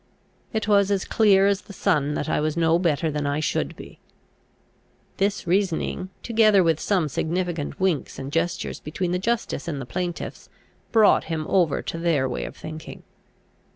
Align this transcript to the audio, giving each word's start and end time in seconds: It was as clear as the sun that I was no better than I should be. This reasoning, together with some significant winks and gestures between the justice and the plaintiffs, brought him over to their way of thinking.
It 0.51 0.67
was 0.67 0.89
as 0.89 1.05
clear 1.05 1.45
as 1.45 1.61
the 1.61 1.73
sun 1.73 2.15
that 2.15 2.27
I 2.27 2.39
was 2.39 2.57
no 2.57 2.79
better 2.79 3.11
than 3.11 3.27
I 3.27 3.39
should 3.39 3.75
be. 3.75 3.99
This 5.17 5.45
reasoning, 5.45 6.09
together 6.23 6.63
with 6.63 6.79
some 6.79 7.07
significant 7.07 7.79
winks 7.79 8.17
and 8.17 8.31
gestures 8.31 8.79
between 8.79 9.11
the 9.11 9.19
justice 9.19 9.67
and 9.67 9.79
the 9.79 9.85
plaintiffs, 9.85 10.49
brought 10.91 11.25
him 11.25 11.45
over 11.47 11.83
to 11.83 11.99
their 11.99 12.27
way 12.27 12.45
of 12.45 12.57
thinking. 12.57 13.03